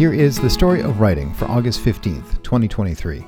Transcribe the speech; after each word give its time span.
Here 0.00 0.14
is 0.14 0.40
the 0.40 0.48
story 0.48 0.80
of 0.80 0.98
writing 0.98 1.34
for 1.34 1.44
August 1.44 1.84
15th, 1.84 2.42
2023. 2.42 3.22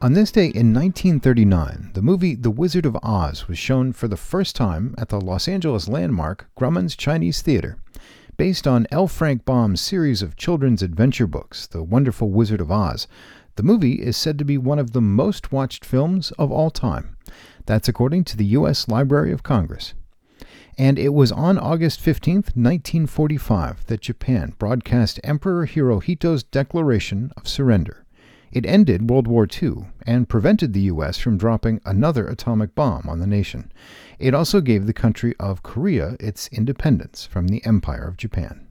On 0.00 0.12
this 0.12 0.30
day 0.30 0.44
in 0.44 0.72
1939, 0.72 1.90
the 1.94 2.00
movie 2.00 2.36
The 2.36 2.48
Wizard 2.48 2.86
of 2.86 2.96
Oz 3.02 3.48
was 3.48 3.58
shown 3.58 3.92
for 3.92 4.06
the 4.06 4.16
first 4.16 4.54
time 4.54 4.94
at 4.98 5.08
the 5.08 5.20
Los 5.20 5.48
Angeles 5.48 5.88
landmark 5.88 6.48
Grauman's 6.54 6.94
Chinese 6.94 7.42
Theater. 7.42 7.76
Based 8.36 8.68
on 8.68 8.86
L. 8.92 9.08
Frank 9.08 9.44
Baum's 9.44 9.80
series 9.80 10.22
of 10.22 10.36
children's 10.36 10.80
adventure 10.80 11.26
books, 11.26 11.66
The 11.66 11.82
Wonderful 11.82 12.30
Wizard 12.30 12.60
of 12.60 12.70
Oz, 12.70 13.08
the 13.56 13.64
movie 13.64 13.94
is 13.94 14.16
said 14.16 14.38
to 14.38 14.44
be 14.44 14.56
one 14.56 14.78
of 14.78 14.92
the 14.92 15.02
most 15.02 15.50
watched 15.50 15.84
films 15.84 16.30
of 16.38 16.52
all 16.52 16.70
time. 16.70 17.16
That's 17.64 17.88
according 17.88 18.22
to 18.26 18.36
the 18.36 18.46
U.S. 18.46 18.86
Library 18.86 19.32
of 19.32 19.42
Congress. 19.42 19.92
And 20.78 20.98
it 20.98 21.14
was 21.14 21.32
on 21.32 21.56
August 21.58 22.00
15, 22.00 22.34
1945, 22.34 23.86
that 23.86 24.02
Japan 24.02 24.54
broadcast 24.58 25.18
Emperor 25.24 25.66
Hirohito's 25.66 26.42
declaration 26.42 27.32
of 27.36 27.48
surrender. 27.48 28.04
It 28.52 28.66
ended 28.66 29.08
World 29.08 29.26
War 29.26 29.48
II 29.50 29.86
and 30.06 30.28
prevented 30.28 30.72
the 30.72 30.82
U.S. 30.92 31.18
from 31.18 31.38
dropping 31.38 31.80
another 31.84 32.28
atomic 32.28 32.74
bomb 32.74 33.08
on 33.08 33.20
the 33.20 33.26
nation. 33.26 33.72
It 34.18 34.34
also 34.34 34.60
gave 34.60 34.86
the 34.86 34.92
country 34.92 35.34
of 35.40 35.62
Korea 35.62 36.16
its 36.20 36.48
independence 36.48 37.26
from 37.26 37.48
the 37.48 37.64
Empire 37.64 38.06
of 38.06 38.16
Japan. 38.16 38.68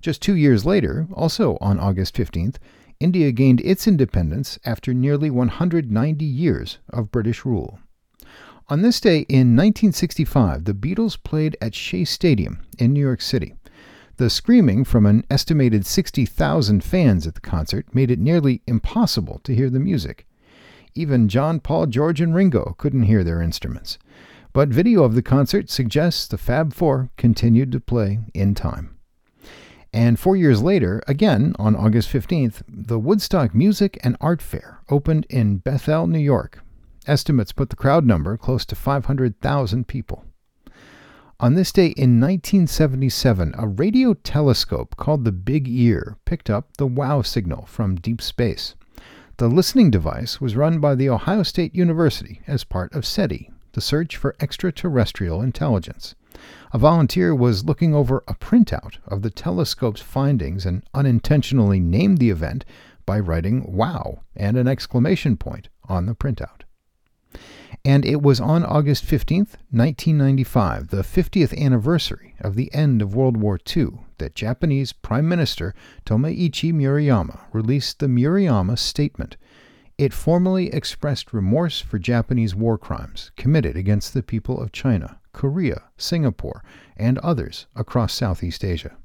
Just 0.00 0.22
two 0.22 0.34
years 0.34 0.64
later, 0.64 1.06
also 1.12 1.58
on 1.60 1.78
August 1.78 2.14
15th, 2.14 2.56
India 2.98 3.30
gained 3.32 3.60
its 3.60 3.86
independence 3.86 4.58
after 4.64 4.92
nearly 4.92 5.30
190 5.30 6.24
years 6.24 6.78
of 6.88 7.10
British 7.10 7.44
rule. 7.44 7.78
On 8.70 8.82
this 8.82 9.00
day 9.00 9.26
in 9.28 9.56
1965, 9.56 10.64
the 10.64 10.72
Beatles 10.72 11.20
played 11.20 11.56
at 11.60 11.74
Shea 11.74 12.04
Stadium 12.04 12.60
in 12.78 12.92
New 12.92 13.00
York 13.00 13.20
City. 13.20 13.56
The 14.16 14.30
screaming 14.30 14.84
from 14.84 15.06
an 15.06 15.24
estimated 15.28 15.84
60,000 15.84 16.84
fans 16.84 17.26
at 17.26 17.34
the 17.34 17.40
concert 17.40 17.92
made 17.92 18.12
it 18.12 18.20
nearly 18.20 18.62
impossible 18.68 19.40
to 19.42 19.56
hear 19.56 19.70
the 19.70 19.80
music. 19.80 20.24
Even 20.94 21.28
John, 21.28 21.58
Paul, 21.58 21.86
George, 21.86 22.20
and 22.20 22.32
Ringo 22.32 22.76
couldn't 22.78 23.02
hear 23.02 23.24
their 23.24 23.42
instruments. 23.42 23.98
But 24.52 24.68
video 24.68 25.02
of 25.02 25.16
the 25.16 25.22
concert 25.22 25.68
suggests 25.68 26.28
the 26.28 26.38
Fab 26.38 26.72
Four 26.72 27.10
continued 27.16 27.72
to 27.72 27.80
play 27.80 28.20
in 28.34 28.54
time. 28.54 28.96
And 29.92 30.16
four 30.16 30.36
years 30.36 30.62
later, 30.62 31.02
again 31.08 31.56
on 31.58 31.74
August 31.74 32.08
15th, 32.12 32.62
the 32.68 33.00
Woodstock 33.00 33.52
Music 33.52 33.98
and 34.04 34.16
Art 34.20 34.40
Fair 34.40 34.78
opened 34.88 35.26
in 35.28 35.56
Bethel, 35.56 36.06
New 36.06 36.20
York, 36.20 36.62
Estimates 37.06 37.52
put 37.52 37.70
the 37.70 37.76
crowd 37.76 38.04
number 38.04 38.36
close 38.36 38.64
to 38.66 38.74
500,000 38.74 39.88
people. 39.88 40.24
On 41.40 41.54
this 41.54 41.72
day 41.72 41.86
in 41.86 42.20
1977, 42.20 43.54
a 43.56 43.66
radio 43.66 44.12
telescope 44.12 44.96
called 44.96 45.24
the 45.24 45.32
Big 45.32 45.66
Ear 45.66 46.18
picked 46.26 46.50
up 46.50 46.76
the 46.76 46.86
WOW 46.86 47.22
signal 47.22 47.64
from 47.64 47.96
deep 47.96 48.20
space. 48.20 48.74
The 49.38 49.48
listening 49.48 49.90
device 49.90 50.38
was 50.38 50.54
run 50.54 50.80
by 50.80 50.94
The 50.94 51.08
Ohio 51.08 51.42
State 51.42 51.74
University 51.74 52.42
as 52.46 52.62
part 52.62 52.94
of 52.94 53.06
SETI, 53.06 53.50
the 53.72 53.80
search 53.80 54.18
for 54.18 54.36
extraterrestrial 54.38 55.40
intelligence. 55.40 56.14
A 56.74 56.78
volunteer 56.78 57.34
was 57.34 57.64
looking 57.64 57.94
over 57.94 58.22
a 58.28 58.34
printout 58.34 58.98
of 59.06 59.22
the 59.22 59.30
telescope's 59.30 60.02
findings 60.02 60.66
and 60.66 60.84
unintentionally 60.92 61.80
named 61.80 62.18
the 62.18 62.28
event 62.28 62.66
by 63.06 63.18
writing 63.18 63.72
WOW 63.72 64.20
and 64.36 64.58
an 64.58 64.68
exclamation 64.68 65.38
point 65.38 65.70
on 65.88 66.04
the 66.04 66.14
printout. 66.14 66.64
And 67.84 68.04
it 68.04 68.20
was 68.20 68.40
on 68.40 68.64
August 68.64 69.04
15th, 69.04 69.56
1995, 69.70 70.88
the 70.88 71.02
50th 71.02 71.56
anniversary 71.58 72.34
of 72.40 72.54
the 72.54 72.72
end 72.74 73.00
of 73.00 73.14
World 73.14 73.38
War 73.38 73.58
II, 73.76 74.00
that 74.18 74.34
Japanese 74.34 74.92
Prime 74.92 75.26
Minister 75.26 75.74
Tomiichi 76.04 76.74
Murayama 76.74 77.40
released 77.52 77.98
the 77.98 78.06
Murayama 78.06 78.78
Statement. 78.78 79.38
It 79.96 80.12
formally 80.12 80.72
expressed 80.74 81.32
remorse 81.32 81.80
for 81.80 81.98
Japanese 81.98 82.54
war 82.54 82.76
crimes 82.76 83.32
committed 83.36 83.76
against 83.76 84.12
the 84.12 84.22
people 84.22 84.60
of 84.60 84.72
China, 84.72 85.18
Korea, 85.32 85.84
Singapore, 85.96 86.62
and 86.96 87.18
others 87.18 87.66
across 87.74 88.12
Southeast 88.12 88.62
Asia. 88.62 88.96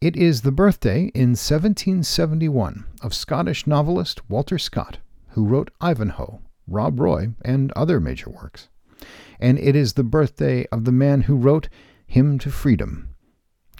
It 0.00 0.16
is 0.16 0.42
the 0.42 0.52
birthday 0.52 1.10
in 1.14 1.30
1771 1.30 2.86
of 3.02 3.14
Scottish 3.14 3.66
novelist 3.66 4.28
Walter 4.28 4.58
Scott, 4.58 4.98
who 5.30 5.46
wrote 5.46 5.70
Ivanhoe 5.80 6.40
Rob 6.66 6.98
Roy, 7.00 7.30
and 7.44 7.72
other 7.72 8.00
major 8.00 8.30
works. 8.30 8.68
And 9.38 9.58
it 9.58 9.76
is 9.76 9.92
the 9.92 10.04
birthday 10.04 10.66
of 10.72 10.84
the 10.84 10.92
man 10.92 11.22
who 11.22 11.36
wrote 11.36 11.68
Hymn 12.06 12.38
to 12.40 12.50
Freedom. 12.50 13.10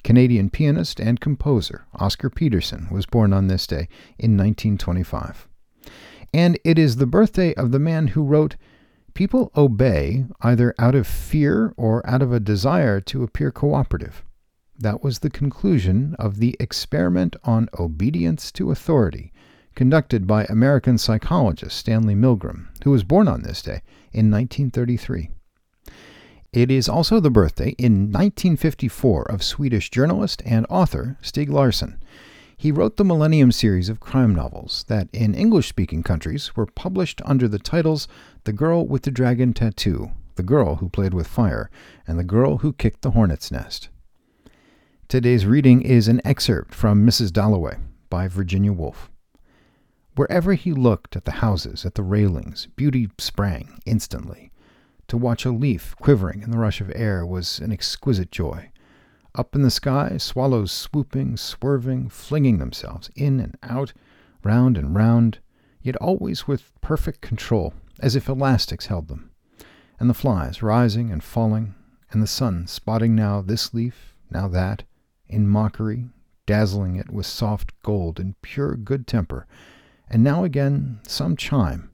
Canadian 0.03 0.49
pianist 0.49 0.99
and 0.99 1.19
composer 1.19 1.85
Oscar 1.95 2.29
Peterson 2.29 2.87
was 2.91 3.05
born 3.05 3.33
on 3.33 3.47
this 3.47 3.67
day 3.67 3.89
in 4.17 4.37
1925. 4.37 5.47
And 6.33 6.59
it 6.63 6.77
is 6.77 6.95
the 6.95 7.05
birthday 7.05 7.53
of 7.55 7.71
the 7.71 7.79
man 7.79 8.07
who 8.07 8.23
wrote 8.23 8.55
People 9.13 9.51
obey 9.55 10.25
either 10.41 10.75
out 10.77 10.93
of 10.93 11.07
fear 11.07 11.73
or 11.75 12.07
out 12.07 12.21
of 12.21 12.31
a 12.31 12.39
desire 12.39 13.01
to 13.01 13.23
appear 13.23 13.51
cooperative. 13.51 14.23
That 14.77 15.03
was 15.03 15.19
the 15.19 15.31
conclusion 15.31 16.15
of 16.19 16.37
the 16.37 16.55
experiment 16.59 17.35
on 17.43 17.67
obedience 17.79 18.51
to 18.53 18.69
authority 18.69 19.33
conducted 19.77 20.25
by 20.25 20.43
American 20.45 20.97
psychologist 20.97 21.77
Stanley 21.77 22.15
Milgram, 22.15 22.65
who 22.83 22.89
was 22.89 23.03
born 23.03 23.27
on 23.27 23.43
this 23.43 23.61
day 23.61 23.83
in 24.11 24.31
1933. 24.31 25.29
It 26.51 26.71
is 26.71 26.89
also 26.89 27.19
the 27.19 27.29
birthday 27.29 27.75
in 27.77 28.11
1954 28.11 29.29
of 29.29 29.43
Swedish 29.43 29.91
journalist 29.91 30.41
and 30.43 30.65
author 30.67 31.19
Stieg 31.21 31.49
Larsson. 31.49 32.01
He 32.57 32.71
wrote 32.71 32.97
the 32.97 33.05
Millennium 33.05 33.51
series 33.51 33.87
of 33.87 33.99
crime 33.99 34.33
novels 34.33 34.83
that, 34.87 35.09
in 35.13 35.35
English 35.35 35.67
speaking 35.67 36.01
countries, 36.01 36.55
were 36.55 36.65
published 36.65 37.21
under 37.23 37.47
the 37.47 37.59
titles 37.59 38.07
The 38.45 38.53
Girl 38.53 38.83
with 38.87 39.03
the 39.03 39.11
Dragon 39.11 39.53
Tattoo, 39.53 40.09
The 40.37 40.43
Girl 40.43 40.77
Who 40.77 40.89
Played 40.89 41.13
with 41.13 41.27
Fire, 41.27 41.69
and 42.07 42.17
The 42.17 42.23
Girl 42.23 42.57
Who 42.57 42.73
Kicked 42.73 43.03
the 43.03 43.11
Hornet's 43.11 43.51
Nest. 43.51 43.89
Today's 45.07 45.45
reading 45.45 45.83
is 45.83 46.07
an 46.07 46.19
excerpt 46.25 46.73
from 46.73 47.05
Mrs. 47.05 47.31
Dalloway 47.31 47.77
by 48.09 48.27
Virginia 48.27 48.73
Woolf. 48.73 49.11
Wherever 50.17 50.55
he 50.55 50.73
looked 50.73 51.15
at 51.15 51.25
the 51.25 51.43
houses, 51.43 51.85
at 51.85 51.93
the 51.93 52.01
railings, 52.01 52.65
beauty 52.75 53.07
sprang 53.19 53.79
instantly. 53.85 54.51
To 55.09 55.15
watch 55.15 55.45
a 55.45 55.51
leaf 55.51 55.95
quivering 56.01 56.41
in 56.41 56.49
the 56.49 56.57
rush 56.57 56.81
of 56.81 56.91
air 56.95 57.23
was 57.23 57.59
an 57.59 57.71
exquisite 57.71 58.31
joy. 58.31 58.71
Up 59.35 59.53
in 59.53 59.61
the 59.61 59.69
sky, 59.69 60.17
swallows 60.17 60.71
swooping, 60.71 61.37
swerving, 61.37 62.09
flinging 62.09 62.57
themselves 62.57 63.11
in 63.15 63.39
and 63.39 63.59
out, 63.61 63.93
round 64.43 64.75
and 64.75 64.95
round, 64.95 65.37
yet 65.83 65.95
always 65.97 66.47
with 66.47 66.71
perfect 66.81 67.21
control, 67.21 67.75
as 67.99 68.15
if 68.15 68.27
elastics 68.27 68.87
held 68.87 69.09
them. 69.09 69.29
And 69.99 70.09
the 70.09 70.15
flies 70.15 70.63
rising 70.63 71.11
and 71.11 71.23
falling, 71.23 71.75
and 72.09 72.23
the 72.23 72.27
sun 72.27 72.65
spotting 72.65 73.13
now 73.13 73.43
this 73.43 73.71
leaf, 73.71 74.15
now 74.31 74.47
that, 74.47 74.81
in 75.27 75.47
mockery, 75.47 76.09
dazzling 76.47 76.95
it 76.95 77.11
with 77.11 77.27
soft 77.27 77.71
gold 77.83 78.19
in 78.19 78.33
pure 78.41 78.75
good 78.75 79.05
temper, 79.05 79.45
and 80.09 80.23
now 80.23 80.43
again 80.43 80.99
some 81.07 81.35
chime. 81.35 81.91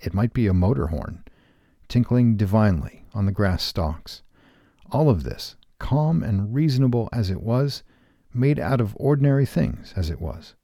It 0.00 0.14
might 0.14 0.32
be 0.32 0.46
a 0.46 0.54
motor 0.54 0.88
horn, 0.88 1.24
tinkling 1.88 2.36
divinely 2.36 3.04
on 3.12 3.26
the 3.26 3.32
grass 3.32 3.62
stalks. 3.62 4.22
All 4.90 5.10
of 5.10 5.24
this, 5.24 5.56
calm 5.78 6.22
and 6.22 6.54
reasonable 6.54 7.08
as 7.12 7.30
it 7.30 7.42
was, 7.42 7.82
made 8.32 8.58
out 8.58 8.80
of 8.80 8.96
ordinary 8.98 9.46
things 9.46 9.92
as 9.96 10.10
it 10.10 10.20
was, 10.20 10.54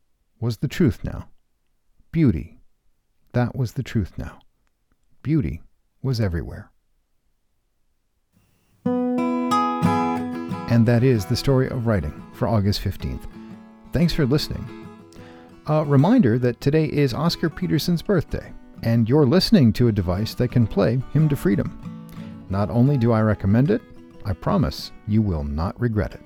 was 0.40 0.58
the 0.58 0.68
truth 0.68 1.02
now. 1.04 1.28
Beauty, 2.12 2.60
that 3.32 3.56
was 3.56 3.72
the 3.72 3.82
truth 3.82 4.12
now. 4.16 4.38
Beauty 5.22 5.62
was 6.02 6.20
everywhere. 6.20 6.70
And 10.68 10.86
that 10.86 11.02
is 11.02 11.26
the 11.26 11.36
story 11.36 11.68
of 11.68 11.86
writing 11.86 12.22
for 12.32 12.48
August 12.48 12.80
15th. 12.82 13.26
Thanks 13.92 14.12
for 14.12 14.26
listening. 14.26 14.85
A 15.68 15.84
reminder 15.84 16.38
that 16.38 16.60
today 16.60 16.84
is 16.84 17.12
Oscar 17.12 17.50
Peterson's 17.50 18.00
birthday, 18.00 18.52
and 18.84 19.08
you're 19.08 19.26
listening 19.26 19.72
to 19.72 19.88
a 19.88 19.92
device 19.92 20.32
that 20.34 20.52
can 20.52 20.64
play 20.64 21.02
Hymn 21.12 21.28
to 21.28 21.34
Freedom. 21.34 22.06
Not 22.48 22.70
only 22.70 22.96
do 22.96 23.10
I 23.10 23.20
recommend 23.20 23.72
it, 23.72 23.82
I 24.24 24.32
promise 24.32 24.92
you 25.08 25.22
will 25.22 25.42
not 25.42 25.80
regret 25.80 26.14
it. 26.14 26.20